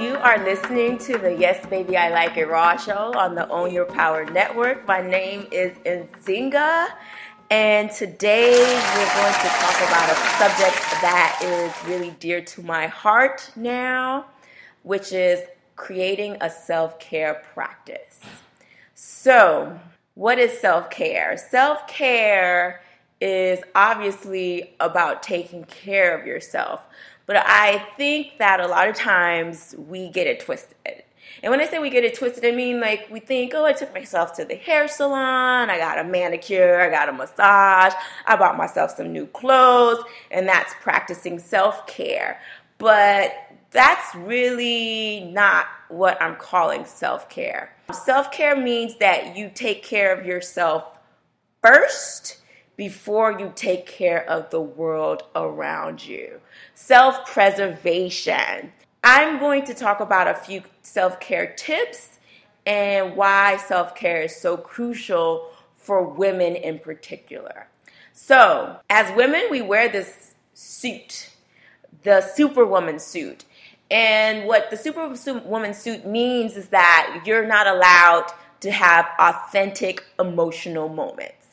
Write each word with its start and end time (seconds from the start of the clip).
You 0.00 0.16
are 0.16 0.44
listening 0.44 0.98
to 0.98 1.16
the 1.16 1.36
Yes 1.38 1.64
Baby 1.66 1.96
I 1.96 2.10
Like 2.10 2.36
It 2.36 2.46
Raw 2.46 2.76
show 2.76 3.12
on 3.16 3.34
the 3.34 3.48
Own 3.48 3.72
Your 3.72 3.84
Power 3.84 4.24
Network. 4.24 4.86
My 4.86 5.00
name 5.00 5.46
is 5.50 5.76
Nzingha, 5.78 6.88
and 7.50 7.90
today 7.90 8.50
we're 8.50 9.14
going 9.14 9.34
to 9.34 9.48
talk 9.48 9.76
about 9.88 10.10
a 10.10 10.16
subject 10.38 10.76
that 11.00 11.40
is 11.42 11.88
really 11.88 12.10
dear 12.18 12.40
to 12.40 12.62
my 12.62 12.86
heart 12.88 13.50
now, 13.56 14.26
which 14.82 15.12
is 15.12 15.40
creating 15.76 16.36
a 16.40 16.50
self 16.50 16.98
care 16.98 17.42
practice. 17.54 18.20
So, 18.94 19.78
what 20.14 20.38
is 20.38 20.58
self 20.58 20.90
care? 20.90 21.36
Self 21.36 21.86
care 21.86 22.82
is 23.24 23.60
obviously 23.74 24.74
about 24.80 25.22
taking 25.22 25.64
care 25.64 26.16
of 26.16 26.26
yourself. 26.26 26.82
But 27.24 27.36
I 27.36 27.78
think 27.96 28.36
that 28.38 28.60
a 28.60 28.66
lot 28.66 28.86
of 28.86 28.94
times 28.94 29.74
we 29.78 30.10
get 30.10 30.26
it 30.26 30.40
twisted. 30.40 31.04
And 31.42 31.50
when 31.50 31.58
I 31.58 31.66
say 31.66 31.78
we 31.78 31.88
get 31.88 32.04
it 32.04 32.14
twisted, 32.14 32.44
I 32.44 32.50
mean 32.50 32.80
like 32.80 33.08
we 33.10 33.20
think, 33.20 33.54
oh, 33.54 33.64
I 33.64 33.72
took 33.72 33.94
myself 33.94 34.34
to 34.36 34.44
the 34.44 34.56
hair 34.56 34.88
salon, 34.88 35.70
I 35.70 35.78
got 35.78 35.98
a 35.98 36.04
manicure, 36.04 36.82
I 36.82 36.90
got 36.90 37.08
a 37.08 37.12
massage, 37.12 37.94
I 38.26 38.36
bought 38.36 38.58
myself 38.58 38.90
some 38.90 39.10
new 39.10 39.26
clothes, 39.28 40.04
and 40.30 40.46
that's 40.46 40.74
practicing 40.82 41.38
self 41.38 41.86
care. 41.86 42.40
But 42.76 43.32
that's 43.70 44.14
really 44.14 45.30
not 45.32 45.64
what 45.88 46.20
I'm 46.20 46.36
calling 46.36 46.84
self 46.84 47.30
care. 47.30 47.74
Self 48.04 48.30
care 48.32 48.54
means 48.54 48.98
that 48.98 49.34
you 49.34 49.50
take 49.54 49.82
care 49.82 50.14
of 50.14 50.26
yourself 50.26 50.84
first 51.62 52.43
before 52.76 53.38
you 53.38 53.52
take 53.54 53.86
care 53.86 54.28
of 54.28 54.50
the 54.50 54.60
world 54.60 55.22
around 55.34 56.04
you. 56.04 56.40
Self 56.74 57.26
preservation. 57.26 58.72
I'm 59.02 59.38
going 59.38 59.64
to 59.66 59.74
talk 59.74 60.00
about 60.00 60.28
a 60.28 60.34
few 60.34 60.62
self 60.82 61.20
care 61.20 61.54
tips 61.56 62.18
and 62.66 63.16
why 63.16 63.56
self 63.58 63.94
care 63.94 64.22
is 64.22 64.36
so 64.36 64.56
crucial 64.56 65.50
for 65.76 66.02
women 66.02 66.56
in 66.56 66.78
particular. 66.78 67.68
So, 68.12 68.76
as 68.88 69.14
women, 69.16 69.46
we 69.50 69.60
wear 69.60 69.88
this 69.88 70.34
suit, 70.54 71.30
the 72.02 72.20
superwoman 72.20 72.98
suit. 72.98 73.44
And 73.90 74.46
what 74.48 74.70
the 74.70 74.76
superwoman 74.76 75.74
suit 75.74 76.06
means 76.06 76.56
is 76.56 76.68
that 76.68 77.22
you're 77.26 77.46
not 77.46 77.66
allowed 77.66 78.32
to 78.60 78.70
have 78.70 79.06
authentic 79.18 80.02
emotional 80.18 80.88
moments 80.88 81.43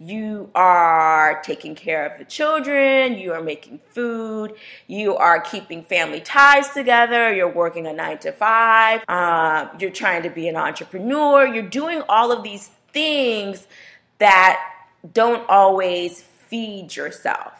you 0.00 0.50
are 0.54 1.42
taking 1.42 1.74
care 1.74 2.06
of 2.06 2.18
the 2.18 2.24
children, 2.24 3.18
you 3.18 3.34
are 3.34 3.42
making 3.42 3.78
food, 3.90 4.54
you 4.86 5.14
are 5.14 5.40
keeping 5.42 5.84
family 5.84 6.20
ties 6.20 6.70
together, 6.70 7.34
you're 7.34 7.52
working 7.52 7.86
a 7.86 7.92
nine 7.92 8.16
to 8.18 8.32
five, 8.32 9.04
uh, 9.08 9.68
you're 9.78 9.90
trying 9.90 10.22
to 10.22 10.30
be 10.30 10.48
an 10.48 10.56
entrepreneur, 10.56 11.46
you're 11.46 11.68
doing 11.68 12.02
all 12.08 12.32
of 12.32 12.42
these 12.42 12.70
things 12.92 13.66
that 14.18 14.58
don't 15.12 15.46
always 15.50 16.22
feed 16.22 16.96
yourself. 16.96 17.52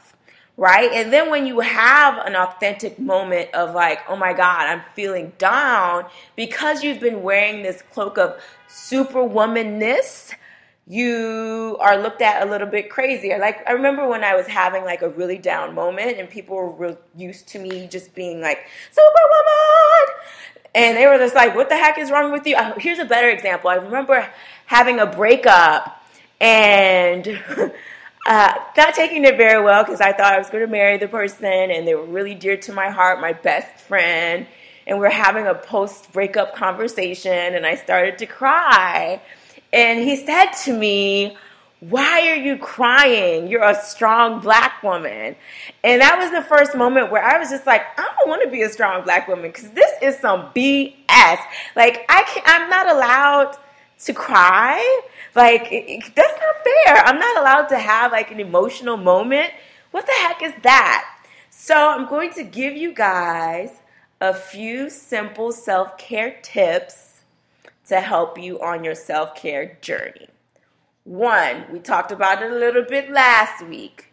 Right? 0.56 0.90
And 0.92 1.10
then 1.10 1.30
when 1.30 1.46
you 1.46 1.60
have 1.60 2.18
an 2.26 2.36
authentic 2.36 2.98
moment 2.98 3.54
of 3.54 3.74
like, 3.74 4.00
oh 4.08 4.16
my 4.16 4.34
God, 4.34 4.66
I'm 4.66 4.82
feeling 4.94 5.32
down 5.38 6.04
because 6.36 6.82
you've 6.82 7.00
been 7.00 7.22
wearing 7.22 7.62
this 7.62 7.82
cloak 7.92 8.18
of 8.18 8.38
superwomanness, 8.68 10.34
you 10.86 11.76
are 11.80 11.96
looked 11.96 12.22
at 12.22 12.46
a 12.46 12.50
little 12.50 12.66
bit 12.66 12.90
crazy. 12.90 13.30
Like 13.38 13.66
I 13.68 13.72
remember 13.72 14.08
when 14.08 14.24
I 14.24 14.34
was 14.34 14.46
having 14.46 14.84
like 14.84 15.02
a 15.02 15.08
really 15.08 15.38
down 15.38 15.74
moment, 15.74 16.18
and 16.18 16.28
people 16.28 16.56
were 16.56 16.70
real 16.70 16.98
used 17.16 17.48
to 17.48 17.58
me 17.58 17.86
just 17.86 18.14
being 18.14 18.40
like 18.40 18.58
superwoman, 18.90 20.16
and 20.74 20.96
they 20.96 21.06
were 21.06 21.18
just 21.18 21.34
like, 21.34 21.54
"What 21.54 21.68
the 21.68 21.76
heck 21.76 21.98
is 21.98 22.10
wrong 22.10 22.32
with 22.32 22.46
you?" 22.46 22.56
Uh, 22.56 22.74
here's 22.78 22.98
a 22.98 23.04
better 23.04 23.28
example. 23.30 23.70
I 23.70 23.76
remember 23.76 24.28
having 24.66 24.98
a 24.98 25.06
breakup 25.06 26.02
and. 26.40 27.40
Uh, 28.26 28.52
not 28.76 28.94
taking 28.94 29.24
it 29.24 29.38
very 29.38 29.64
well 29.64 29.82
because 29.82 30.00
I 30.00 30.12
thought 30.12 30.34
I 30.34 30.38
was 30.38 30.50
going 30.50 30.64
to 30.64 30.70
marry 30.70 30.98
the 30.98 31.08
person 31.08 31.46
and 31.46 31.88
they 31.88 31.94
were 31.94 32.04
really 32.04 32.34
dear 32.34 32.56
to 32.58 32.72
my 32.72 32.90
heart, 32.90 33.18
my 33.18 33.32
best 33.32 33.80
friend. 33.80 34.46
And 34.86 34.98
we 34.98 35.04
we're 35.04 35.10
having 35.10 35.46
a 35.46 35.54
post 35.54 36.12
breakup 36.12 36.54
conversation 36.54 37.32
and 37.32 37.64
I 37.66 37.76
started 37.76 38.18
to 38.18 38.26
cry. 38.26 39.22
And 39.72 40.00
he 40.00 40.16
said 40.16 40.52
to 40.64 40.76
me, 40.76 41.36
why 41.80 42.28
are 42.28 42.36
you 42.36 42.58
crying? 42.58 43.48
You're 43.48 43.64
a 43.64 43.74
strong 43.74 44.40
black 44.40 44.82
woman. 44.82 45.34
And 45.82 46.00
that 46.02 46.18
was 46.18 46.30
the 46.30 46.42
first 46.46 46.76
moment 46.76 47.10
where 47.10 47.24
I 47.24 47.38
was 47.38 47.48
just 47.48 47.66
like, 47.66 47.82
I 47.98 48.02
don't 48.18 48.28
want 48.28 48.42
to 48.42 48.50
be 48.50 48.62
a 48.62 48.68
strong 48.68 49.02
black 49.02 49.28
woman 49.28 49.50
because 49.50 49.70
this 49.70 49.90
is 50.02 50.18
some 50.18 50.50
BS. 50.54 51.38
Like, 51.74 52.04
I 52.08 52.22
can't, 52.26 52.46
I'm 52.46 52.68
not 52.68 52.88
allowed 52.94 53.56
to 54.04 54.12
cry. 54.12 55.00
Like, 55.34 55.70
that's 56.14 56.38
not 56.38 56.54
fair. 56.64 56.96
I'm 57.06 57.18
not 57.18 57.38
allowed 57.38 57.68
to 57.68 57.78
have 57.78 58.12
like 58.12 58.30
an 58.30 58.40
emotional 58.40 58.98
moment. 58.98 59.50
What 59.90 60.04
the 60.04 60.12
heck 60.12 60.42
is 60.42 60.52
that? 60.62 61.06
So, 61.48 61.74
I'm 61.74 62.08
going 62.08 62.32
to 62.34 62.42
give 62.44 62.76
you 62.76 62.92
guys 62.92 63.70
a 64.20 64.34
few 64.34 64.90
simple 64.90 65.50
self 65.50 65.96
care 65.96 66.38
tips 66.42 67.09
to 67.90 68.00
help 68.00 68.38
you 68.38 68.60
on 68.62 68.82
your 68.82 68.94
self 68.94 69.34
care 69.34 69.76
journey. 69.82 70.28
One, 71.04 71.66
we 71.70 71.80
talked 71.80 72.12
about 72.12 72.42
it 72.42 72.50
a 72.50 72.54
little 72.54 72.84
bit 72.84 73.10
last 73.10 73.66
week 73.66 74.06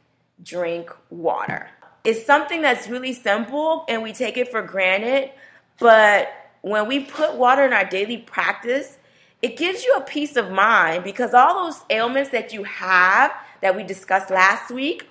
drink 0.43 0.91
water. 1.09 1.69
It's 2.03 2.25
something 2.25 2.61
that's 2.61 2.88
really 2.88 3.13
simple 3.13 3.85
and 3.88 4.03
we 4.03 4.13
take 4.13 4.38
it 4.38 4.49
for 4.49 4.61
granted, 4.61 5.31
but 5.79 6.29
when 6.61 6.88
we 6.88 7.01
put 7.01 7.35
water 7.35 7.65
in 7.65 7.73
our 7.73 7.85
daily 7.85 8.17
practice, 8.17 8.97
it 9.41 9.57
gives 9.57 9.83
you 9.83 9.94
a 9.95 10.01
peace 10.01 10.35
of 10.35 10.51
mind 10.51 11.03
because 11.03 11.33
all 11.33 11.65
those 11.65 11.83
ailments 11.89 12.31
that 12.31 12.53
you 12.53 12.63
have 12.63 13.31
that 13.61 13.75
we 13.75 13.83
discussed 13.83 14.29
last 14.29 14.71
week 14.71 15.07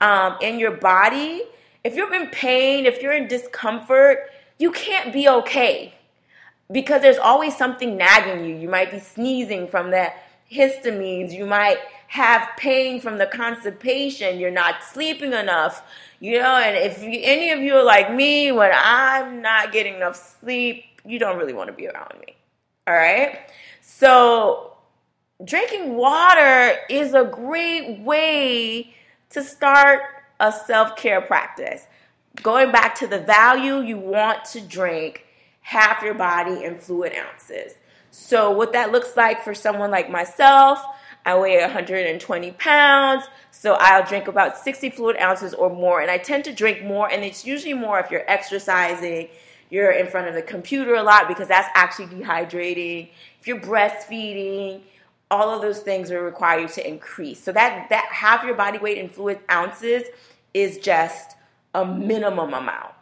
um, 0.00 0.36
in 0.40 0.58
your 0.58 0.72
body, 0.72 1.42
if 1.84 1.94
you're 1.94 2.12
in 2.14 2.28
pain, 2.28 2.86
if 2.86 3.00
you're 3.02 3.12
in 3.12 3.28
discomfort, 3.28 4.30
you 4.58 4.72
can't 4.72 5.12
be 5.12 5.28
okay 5.28 5.94
because 6.70 7.02
there's 7.02 7.18
always 7.18 7.56
something 7.56 7.96
nagging 7.96 8.44
you. 8.44 8.54
You 8.56 8.68
might 8.68 8.90
be 8.90 8.98
sneezing 8.98 9.68
from 9.68 9.90
the 9.90 10.12
histamines, 10.50 11.32
you 11.32 11.46
might 11.46 11.78
have 12.08 12.48
pain 12.56 13.00
from 13.00 13.18
the 13.18 13.26
constipation, 13.26 14.38
you're 14.38 14.50
not 14.50 14.82
sleeping 14.82 15.32
enough, 15.32 15.82
you 16.20 16.38
know. 16.38 16.56
And 16.56 16.76
if 16.76 17.02
you, 17.02 17.20
any 17.22 17.50
of 17.50 17.60
you 17.60 17.76
are 17.76 17.84
like 17.84 18.12
me, 18.12 18.50
when 18.52 18.70
I'm 18.74 19.42
not 19.42 19.72
getting 19.72 19.96
enough 19.96 20.38
sleep, 20.40 20.84
you 21.04 21.18
don't 21.18 21.36
really 21.36 21.52
want 21.52 21.68
to 21.68 21.74
be 21.74 21.86
around 21.86 22.18
me. 22.20 22.34
All 22.86 22.94
right? 22.94 23.40
So, 23.82 24.76
drinking 25.44 25.94
water 25.94 26.76
is 26.88 27.12
a 27.12 27.24
great 27.24 28.00
way 28.00 28.94
to 29.30 29.42
start 29.42 30.00
a 30.40 30.52
self 30.52 30.96
care 30.96 31.20
practice. 31.20 31.86
Going 32.42 32.72
back 32.72 32.94
to 32.96 33.06
the 33.06 33.18
value 33.18 33.80
you 33.80 33.98
want 33.98 34.44
to 34.46 34.60
drink 34.60 35.26
half 35.68 36.02
your 36.02 36.14
body 36.14 36.64
in 36.64 36.78
fluid 36.78 37.12
ounces. 37.14 37.74
So, 38.10 38.50
what 38.50 38.72
that 38.72 38.90
looks 38.90 39.18
like 39.18 39.44
for 39.44 39.54
someone 39.54 39.90
like 39.90 40.08
myself, 40.08 40.82
I 41.26 41.38
weigh 41.38 41.60
120 41.60 42.52
pounds, 42.52 43.24
so 43.50 43.76
I'll 43.78 44.02
drink 44.02 44.28
about 44.28 44.56
60 44.56 44.88
fluid 44.88 45.18
ounces 45.20 45.52
or 45.52 45.68
more. 45.68 46.00
And 46.00 46.10
I 46.10 46.16
tend 46.16 46.44
to 46.44 46.54
drink 46.54 46.82
more, 46.84 47.10
and 47.10 47.22
it's 47.22 47.44
usually 47.44 47.74
more 47.74 48.00
if 48.00 48.10
you're 48.10 48.24
exercising, 48.30 49.28
you're 49.68 49.90
in 49.90 50.06
front 50.06 50.26
of 50.26 50.34
the 50.34 50.40
computer 50.40 50.94
a 50.94 51.02
lot 51.02 51.28
because 51.28 51.48
that's 51.48 51.68
actually 51.74 52.06
dehydrating. 52.06 53.10
If 53.38 53.46
you're 53.46 53.60
breastfeeding, 53.60 54.80
all 55.30 55.54
of 55.54 55.60
those 55.60 55.80
things 55.80 56.10
will 56.10 56.20
require 56.20 56.60
you 56.60 56.68
to 56.68 56.88
increase. 56.88 57.44
So 57.44 57.52
that 57.52 57.90
that 57.90 58.08
half 58.10 58.42
your 58.42 58.54
body 58.54 58.78
weight 58.78 58.96
in 58.96 59.10
fluid 59.10 59.40
ounces 59.50 60.04
is 60.54 60.78
just 60.78 61.36
a 61.74 61.84
minimum 61.84 62.54
amount. 62.54 62.94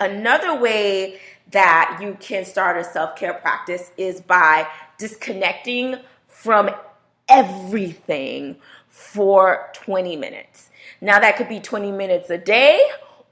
Another 0.00 0.60
way 0.60 1.18
that 1.50 1.98
you 2.00 2.16
can 2.20 2.44
start 2.44 2.76
a 2.76 2.84
self 2.84 3.16
care 3.16 3.34
practice 3.34 3.90
is 3.96 4.20
by 4.20 4.66
disconnecting 4.98 5.96
from 6.28 6.70
everything 7.28 8.56
for 8.88 9.70
20 9.74 10.16
minutes. 10.16 10.70
Now, 11.00 11.18
that 11.18 11.36
could 11.36 11.48
be 11.48 11.60
20 11.60 11.92
minutes 11.92 12.30
a 12.30 12.38
day, 12.38 12.80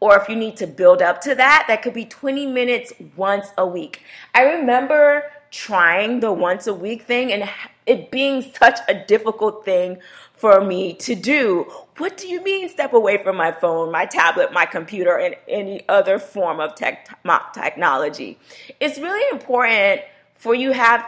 or 0.00 0.18
if 0.18 0.28
you 0.28 0.36
need 0.36 0.56
to 0.56 0.66
build 0.66 1.02
up 1.02 1.20
to 1.22 1.34
that, 1.34 1.64
that 1.68 1.82
could 1.82 1.94
be 1.94 2.04
20 2.04 2.46
minutes 2.46 2.92
once 3.16 3.48
a 3.56 3.66
week. 3.66 4.02
I 4.34 4.42
remember 4.42 5.24
trying 5.50 6.20
the 6.20 6.32
once 6.32 6.66
a 6.66 6.74
week 6.74 7.02
thing 7.02 7.32
and 7.32 7.48
it 7.86 8.10
being 8.10 8.42
such 8.42 8.78
a 8.88 8.94
difficult 8.94 9.64
thing 9.64 9.98
for 10.34 10.60
me 10.60 10.92
to 10.94 11.14
do. 11.14 11.70
What 11.96 12.16
do 12.16 12.28
you 12.28 12.42
mean 12.42 12.68
step 12.68 12.92
away 12.92 13.22
from 13.22 13.36
my 13.36 13.52
phone, 13.52 13.90
my 13.90 14.04
tablet, 14.06 14.52
my 14.52 14.66
computer, 14.66 15.16
and 15.16 15.34
any 15.48 15.88
other 15.88 16.18
form 16.18 16.60
of 16.60 16.74
tech, 16.74 17.08
technology? 17.54 18.38
It's 18.80 18.98
really 18.98 19.24
important 19.32 20.02
for 20.34 20.54
you 20.54 20.72
have 20.72 21.04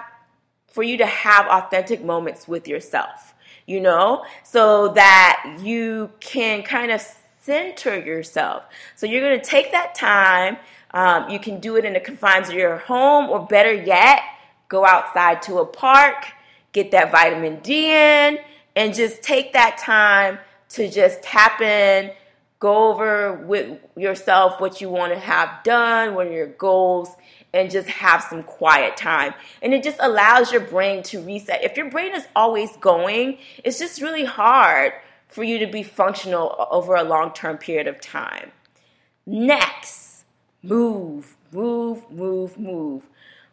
for 0.68 0.82
you 0.82 0.98
to 0.98 1.06
have 1.06 1.46
authentic 1.46 2.04
moments 2.04 2.46
with 2.46 2.68
yourself, 2.68 3.34
you 3.66 3.80
know, 3.80 4.24
so 4.44 4.88
that 4.88 5.58
you 5.60 6.10
can 6.20 6.62
kind 6.62 6.92
of 6.92 7.02
center 7.48 7.98
yourself. 7.98 8.64
So 8.94 9.06
you're 9.06 9.22
going 9.22 9.40
to 9.40 9.44
take 9.44 9.72
that 9.72 9.94
time. 9.94 10.58
Um, 10.92 11.28
you 11.28 11.38
can 11.38 11.60
do 11.60 11.76
it 11.76 11.84
in 11.84 11.92
the 11.92 12.00
confines 12.00 12.48
of 12.48 12.54
your 12.54 12.78
home, 12.78 13.28
or 13.28 13.46
better 13.46 13.72
yet, 13.72 14.22
go 14.68 14.86
outside 14.86 15.42
to 15.42 15.58
a 15.58 15.66
park, 15.66 16.26
get 16.72 16.90
that 16.92 17.10
vitamin 17.10 17.60
D 17.60 17.90
in, 17.90 18.38
and 18.76 18.94
just 18.94 19.22
take 19.22 19.52
that 19.52 19.78
time 19.78 20.38
to 20.70 20.90
just 20.90 21.22
tap 21.22 21.60
in, 21.60 22.10
go 22.60 22.90
over 22.90 23.34
with 23.34 23.78
yourself 23.96 24.60
what 24.60 24.80
you 24.80 24.88
want 24.88 25.12
to 25.12 25.18
have 25.18 25.62
done, 25.64 26.14
what 26.14 26.26
are 26.26 26.32
your 26.32 26.46
goals, 26.46 27.10
and 27.54 27.70
just 27.70 27.88
have 27.88 28.22
some 28.22 28.42
quiet 28.42 28.96
time. 28.96 29.32
And 29.62 29.72
it 29.72 29.82
just 29.82 29.98
allows 30.00 30.52
your 30.52 30.60
brain 30.60 31.02
to 31.04 31.20
reset. 31.20 31.64
If 31.64 31.76
your 31.76 31.90
brain 31.90 32.14
is 32.14 32.26
always 32.36 32.76
going, 32.76 33.38
it's 33.64 33.78
just 33.78 34.02
really 34.02 34.24
hard 34.24 34.92
for 35.28 35.44
you 35.44 35.58
to 35.58 35.66
be 35.66 35.82
functional 35.82 36.66
over 36.70 36.94
a 36.94 37.04
long 37.04 37.32
term 37.32 37.58
period 37.58 37.86
of 37.86 38.00
time. 38.00 38.52
Next, 39.26 40.07
move, 40.62 41.36
move, 41.52 42.10
move, 42.10 42.58
move. 42.58 43.08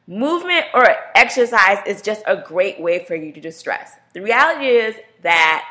Movement 0.07 0.65
or 0.73 0.85
exercise 1.15 1.79
is 1.87 2.01
just 2.01 2.21
a 2.27 2.37
great 2.37 2.79
way 2.79 3.03
for 3.05 3.15
you 3.15 3.31
to 3.31 3.41
distress. 3.41 3.93
The 4.13 4.21
reality 4.21 4.67
is 4.67 4.95
that 5.23 5.65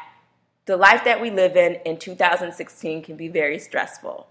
the 0.67 0.77
life 0.77 1.05
that 1.05 1.21
we 1.21 1.31
live 1.31 1.57
in 1.57 1.75
in 1.85 1.99
2016 1.99 3.03
can 3.03 3.17
be 3.17 3.29
very 3.29 3.59
stressful. 3.59 4.27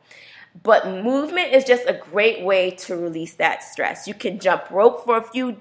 But 0.62 0.88
movement 0.88 1.54
is 1.54 1.64
just 1.64 1.88
a 1.88 1.94
great 1.94 2.44
way 2.44 2.72
to 2.72 2.96
release 2.96 3.34
that 3.36 3.64
stress. 3.64 4.08
You 4.08 4.14
can 4.14 4.40
jump 4.40 4.70
rope 4.70 5.04
for 5.06 5.18
a 5.18 5.24
few 5.24 5.58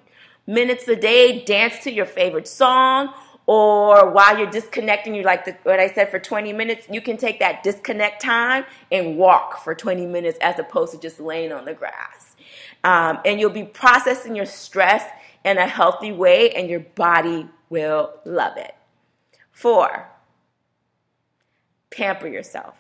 minutes 0.46 0.88
a 0.88 0.96
day, 0.96 1.44
dance 1.44 1.82
to 1.84 1.92
your 1.92 2.04
favorite 2.04 2.48
song, 2.48 3.14
or 3.54 4.08
while 4.08 4.38
you're 4.38 4.50
disconnecting, 4.50 5.14
you 5.14 5.24
like 5.24 5.44
the, 5.44 5.54
what 5.64 5.78
I 5.78 5.92
said 5.92 6.10
for 6.10 6.18
20 6.18 6.54
minutes, 6.54 6.86
you 6.90 7.02
can 7.02 7.18
take 7.18 7.38
that 7.40 7.62
disconnect 7.62 8.22
time 8.22 8.64
and 8.90 9.18
walk 9.18 9.62
for 9.62 9.74
20 9.74 10.06
minutes 10.06 10.38
as 10.40 10.58
opposed 10.58 10.94
to 10.94 10.98
just 10.98 11.20
laying 11.20 11.52
on 11.52 11.66
the 11.66 11.74
grass. 11.74 12.34
Um, 12.82 13.18
and 13.26 13.38
you'll 13.38 13.50
be 13.50 13.64
processing 13.64 14.34
your 14.34 14.46
stress 14.46 15.04
in 15.44 15.58
a 15.58 15.66
healthy 15.66 16.12
way, 16.12 16.52
and 16.52 16.70
your 16.70 16.80
body 16.80 17.46
will 17.68 18.14
love 18.24 18.56
it. 18.56 18.74
Four, 19.50 20.08
pamper 21.90 22.28
yourself. 22.28 22.78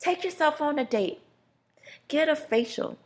Take 0.00 0.24
yourself 0.24 0.60
on 0.60 0.80
a 0.80 0.84
date. 0.84 1.20
Get 2.08 2.28
a 2.28 2.34
facial. 2.34 2.98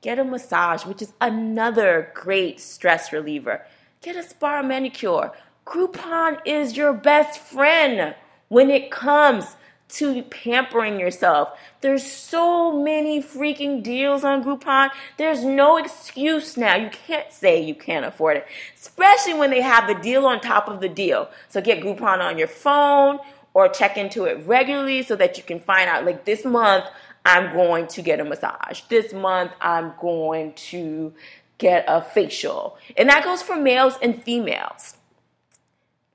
Get 0.00 0.20
a 0.20 0.24
massage, 0.24 0.86
which 0.86 1.02
is 1.02 1.12
another 1.20 2.12
great 2.14 2.60
stress 2.60 3.12
reliever. 3.12 3.66
Get 4.00 4.14
a 4.14 4.22
spa 4.22 4.62
manicure. 4.62 5.32
Groupon 5.64 6.40
is 6.44 6.76
your 6.76 6.92
best 6.92 7.40
friend 7.40 8.14
when 8.48 8.70
it 8.70 8.90
comes 8.90 9.56
to 9.88 10.22
pampering 10.24 10.98
yourself. 10.98 11.56
There's 11.80 12.04
so 12.04 12.72
many 12.72 13.22
freaking 13.22 13.82
deals 13.82 14.24
on 14.24 14.42
Groupon. 14.42 14.90
There's 15.16 15.44
no 15.44 15.76
excuse 15.76 16.56
now. 16.56 16.76
You 16.76 16.90
can't 16.90 17.32
say 17.32 17.62
you 17.62 17.74
can't 17.74 18.04
afford 18.04 18.38
it, 18.38 18.46
especially 18.74 19.34
when 19.34 19.50
they 19.50 19.60
have 19.60 19.86
the 19.86 19.94
deal 19.94 20.26
on 20.26 20.40
top 20.40 20.68
of 20.68 20.80
the 20.80 20.88
deal. 20.88 21.30
So 21.48 21.60
get 21.60 21.82
Groupon 21.82 22.20
on 22.20 22.38
your 22.38 22.48
phone 22.48 23.18
or 23.54 23.68
check 23.68 23.96
into 23.96 24.24
it 24.24 24.44
regularly 24.46 25.02
so 25.02 25.16
that 25.16 25.38
you 25.38 25.44
can 25.44 25.60
find 25.60 25.88
out 25.88 26.04
like 26.04 26.24
this 26.24 26.44
month 26.44 26.84
I'm 27.24 27.54
going 27.54 27.86
to 27.88 28.02
get 28.02 28.20
a 28.20 28.24
massage. 28.24 28.82
This 28.82 29.12
month 29.12 29.52
I'm 29.60 29.94
going 29.98 30.52
to 30.54 31.14
get 31.56 31.84
a 31.88 32.02
facial. 32.02 32.76
And 32.96 33.08
that 33.08 33.24
goes 33.24 33.42
for 33.42 33.56
males 33.56 33.94
and 34.02 34.22
females. 34.22 34.96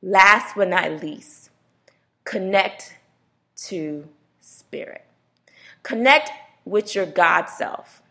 Last 0.01 0.55
but 0.55 0.69
not 0.69 1.01
least, 1.01 1.49
connect 2.23 2.95
to 3.67 4.07
spirit. 4.39 5.05
Connect 5.83 6.31
with 6.65 6.95
your 6.95 7.05
God 7.05 7.45
self. 7.45 8.01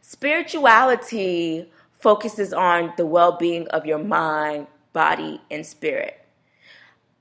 Spirituality 0.00 1.70
focuses 1.92 2.52
on 2.52 2.92
the 2.96 3.04
well 3.04 3.36
being 3.36 3.66
of 3.68 3.84
your 3.84 3.98
mind, 3.98 4.66
body, 4.92 5.40
and 5.50 5.66
spirit. 5.66 6.24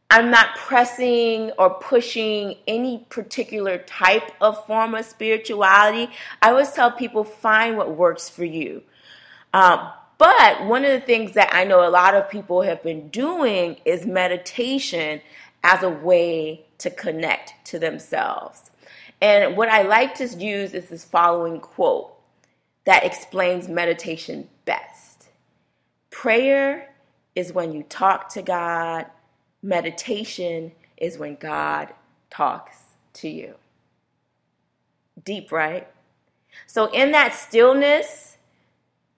I'm 0.09 0.31
not 0.31 0.55
pressing 0.55 1.51
or 1.59 1.71
pushing 1.71 2.55
any 2.65 3.05
particular 3.09 3.79
type 3.79 4.31
of 4.39 4.65
form 4.65 4.95
of 4.95 5.03
spirituality. 5.03 6.09
I 6.41 6.51
always 6.51 6.71
tell 6.71 6.91
people 6.91 7.25
find 7.25 7.75
what 7.75 7.97
works 7.97 8.29
for 8.29 8.45
you. 8.45 8.83
Um, 9.53 9.89
but 10.17 10.65
one 10.65 10.83
of 10.83 10.91
the 10.91 11.05
things 11.05 11.33
that 11.33 11.49
I 11.53 11.63
know 11.63 11.87
a 11.87 11.89
lot 11.89 12.15
of 12.15 12.29
people 12.29 12.61
have 12.63 12.81
been 12.83 13.09
doing 13.09 13.77
is 13.85 14.05
meditation 14.05 15.21
as 15.63 15.83
a 15.83 15.89
way 15.89 16.65
to 16.79 16.89
connect 16.89 17.53
to 17.67 17.79
themselves. 17.79 18.71
And 19.21 19.57
what 19.57 19.69
I 19.69 19.81
like 19.83 20.15
to 20.15 20.27
use 20.27 20.73
is 20.73 20.89
this 20.89 21.03
following 21.03 21.59
quote 21.59 22.13
that 22.85 23.03
explains 23.03 23.67
meditation 23.67 24.47
best 24.65 25.29
Prayer 26.09 26.93
is 27.35 27.53
when 27.53 27.73
you 27.73 27.83
talk 27.83 28.29
to 28.29 28.41
God 28.41 29.05
Meditation 29.63 30.71
is 30.97 31.17
when 31.17 31.35
God 31.35 31.93
talks 32.29 32.77
to 33.13 33.27
you. 33.27 33.55
Deep, 35.23 35.51
right? 35.51 35.87
So, 36.67 36.85
in 36.91 37.11
that 37.11 37.33
stillness, 37.33 38.37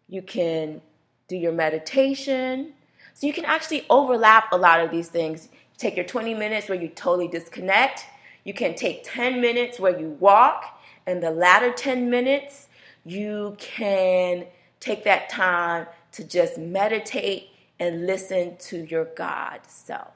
you 0.08 0.22
can 0.22 0.82
do 1.30 1.38
your 1.38 1.54
meditation. 1.54 2.74
So, 3.14 3.28
you 3.28 3.34
can 3.34 3.46
actually 3.46 3.86
overlap 3.90 4.52
a 4.52 4.58
lot 4.58 4.82
of 4.82 4.92
these 4.92 5.08
things. 5.08 5.48
Take 5.78 5.96
your 5.96 6.06
20 6.06 6.34
minutes 6.34 6.68
where 6.68 6.82
you 6.82 6.90
totally 6.90 7.30
disconnect. 7.30 8.06
You 8.44 8.54
can 8.54 8.76
take 8.76 9.04
10 9.06 9.40
minutes 9.40 9.80
where 9.80 9.98
you 9.98 10.10
walk, 10.20 10.82
and 11.06 11.24
the 11.24 11.32
latter 11.32 11.72
10 11.72 12.10
minutes, 12.10 12.68
you 13.06 13.56
can 13.60 14.46
take 14.80 15.04
that 15.06 15.30
time 15.30 15.88
to 16.14 16.24
just 16.24 16.58
meditate 16.58 17.50
and 17.80 18.06
listen 18.06 18.58
to 18.58 18.86
your 18.86 19.06
God 19.06 19.60
self. 19.68 20.14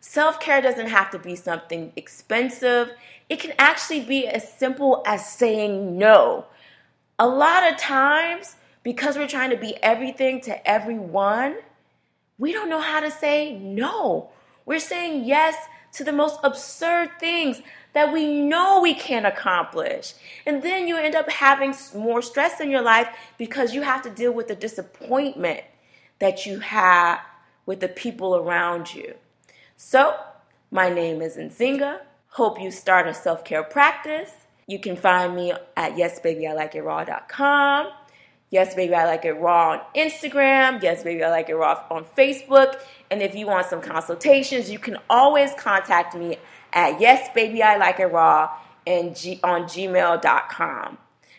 Self 0.00 0.40
care 0.40 0.62
doesn't 0.62 0.88
have 0.88 1.10
to 1.10 1.18
be 1.18 1.36
something 1.36 1.92
expensive, 1.96 2.92
it 3.28 3.38
can 3.38 3.52
actually 3.58 4.00
be 4.00 4.26
as 4.26 4.50
simple 4.52 5.02
as 5.06 5.26
saying 5.30 5.98
no. 5.98 6.46
A 7.18 7.28
lot 7.28 7.70
of 7.70 7.78
times, 7.78 8.56
because 8.82 9.16
we're 9.16 9.28
trying 9.28 9.50
to 9.50 9.56
be 9.56 9.76
everything 9.82 10.40
to 10.42 10.68
everyone, 10.68 11.56
we 12.38 12.52
don't 12.52 12.70
know 12.70 12.80
how 12.80 13.00
to 13.00 13.10
say 13.10 13.58
no. 13.58 14.30
We're 14.64 14.80
saying 14.80 15.24
yes 15.24 15.56
to 15.92 16.04
the 16.04 16.12
most 16.12 16.38
absurd 16.42 17.10
things 17.18 17.60
that 17.92 18.12
we 18.12 18.26
know 18.32 18.80
we 18.80 18.94
can't 18.94 19.26
accomplish. 19.26 20.14
And 20.46 20.62
then 20.62 20.86
you 20.86 20.96
end 20.96 21.14
up 21.14 21.30
having 21.30 21.74
more 21.94 22.22
stress 22.22 22.60
in 22.60 22.70
your 22.70 22.82
life 22.82 23.08
because 23.36 23.74
you 23.74 23.82
have 23.82 24.02
to 24.02 24.10
deal 24.10 24.32
with 24.32 24.48
the 24.48 24.54
disappointment 24.54 25.64
that 26.20 26.46
you 26.46 26.60
have 26.60 27.20
with 27.66 27.80
the 27.80 27.88
people 27.88 28.36
around 28.36 28.94
you. 28.94 29.14
So, 29.76 30.16
my 30.70 30.88
name 30.88 31.20
is 31.20 31.36
Nzingha. 31.36 32.00
Hope 32.28 32.60
you 32.60 32.70
start 32.70 33.08
a 33.08 33.14
self 33.14 33.44
care 33.44 33.64
practice. 33.64 34.30
You 34.66 34.78
can 34.78 34.94
find 34.94 35.34
me 35.34 35.52
at 35.76 35.94
yesbabyilikeitraw.com. 35.94 37.88
Yes, 38.50 38.74
baby, 38.74 38.94
I 38.94 39.04
like 39.06 39.24
it 39.24 39.34
raw 39.34 39.70
on 39.70 39.80
Instagram. 39.94 40.82
Yes, 40.82 41.04
baby, 41.04 41.22
I 41.22 41.30
like 41.30 41.48
it 41.48 41.54
raw 41.54 41.84
on 41.88 42.04
Facebook. 42.16 42.80
And 43.08 43.22
if 43.22 43.34
you 43.36 43.46
want 43.46 43.66
some 43.66 43.80
consultations, 43.80 44.68
you 44.68 44.78
can 44.80 44.96
always 45.08 45.54
contact 45.54 46.16
me 46.16 46.36
at 46.72 47.00
yes, 47.00 47.28
baby, 47.32 47.62
I 47.62 47.76
like 47.76 48.00
it 48.00 48.06
raw 48.06 48.50
and 48.88 49.14
G- 49.16 49.38
on 49.44 49.62
gmail.com. 49.62 50.98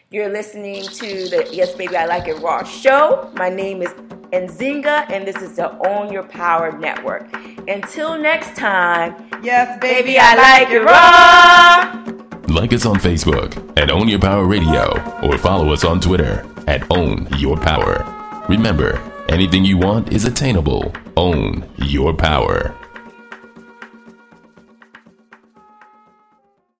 You're 0.09 0.29
listening 0.29 0.83
to 0.83 1.29
the 1.29 1.49
Yes, 1.51 1.73
baby, 1.75 1.97
I 1.97 2.05
like 2.05 2.29
it 2.29 2.39
raw 2.39 2.63
show. 2.63 3.29
My 3.35 3.49
name 3.49 3.81
is 3.81 3.89
Nzingha, 4.31 5.09
and 5.09 5.27
this 5.27 5.37
is 5.41 5.57
the 5.57 5.77
Own 5.87 6.13
Your 6.13 6.23
Power 6.23 6.77
Network. 6.77 7.27
Until 7.67 8.17
next 8.17 8.55
time, 8.57 9.29
yes, 9.43 9.77
baby, 9.81 10.17
I 10.17 10.35
like 10.35 10.69
it 10.69 10.79
raw. 10.79 12.53
Like 12.53 12.73
us 12.73 12.85
on 12.85 12.95
Facebook 12.97 13.77
at 13.77 13.89
Own 13.89 14.07
Your 14.07 14.19
Power 14.19 14.45
Radio 14.45 14.91
or 15.23 15.37
follow 15.37 15.71
us 15.71 15.85
on 15.85 15.99
Twitter 16.01 16.45
at 16.67 16.89
Own 16.91 17.27
Your 17.37 17.57
Power. 17.57 18.05
Remember, 18.49 19.01
anything 19.29 19.63
you 19.65 19.77
want 19.77 20.11
is 20.11 20.25
attainable. 20.25 20.93
Own 21.17 21.69
your 21.77 22.13
power. 22.13 22.75